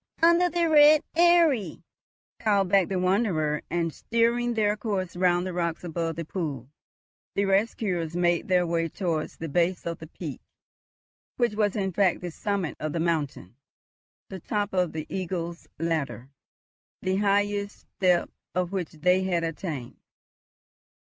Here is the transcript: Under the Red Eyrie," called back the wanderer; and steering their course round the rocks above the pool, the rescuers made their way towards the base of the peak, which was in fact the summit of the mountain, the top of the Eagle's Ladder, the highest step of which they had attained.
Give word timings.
Under 0.23 0.49
the 0.49 0.67
Red 0.67 1.03
Eyrie," 1.15 1.83
called 2.39 2.69
back 2.69 2.87
the 2.87 2.97
wanderer; 2.97 3.61
and 3.69 3.93
steering 3.93 4.55
their 4.55 4.75
course 4.75 5.15
round 5.15 5.45
the 5.45 5.53
rocks 5.53 5.83
above 5.83 6.15
the 6.15 6.25
pool, 6.25 6.71
the 7.35 7.45
rescuers 7.45 8.15
made 8.15 8.47
their 8.47 8.65
way 8.65 8.89
towards 8.89 9.37
the 9.37 9.47
base 9.47 9.85
of 9.85 9.99
the 9.99 10.07
peak, 10.07 10.41
which 11.37 11.53
was 11.53 11.75
in 11.75 11.93
fact 11.93 12.21
the 12.21 12.31
summit 12.31 12.77
of 12.79 12.93
the 12.93 12.99
mountain, 12.99 13.55
the 14.27 14.39
top 14.39 14.73
of 14.73 14.91
the 14.91 15.05
Eagle's 15.07 15.67
Ladder, 15.77 16.31
the 17.03 17.17
highest 17.17 17.81
step 17.95 18.31
of 18.55 18.71
which 18.71 18.93
they 18.93 19.21
had 19.25 19.43
attained. 19.43 19.97